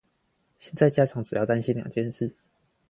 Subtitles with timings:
[0.57, 2.35] 現在家長只要擔心兩件事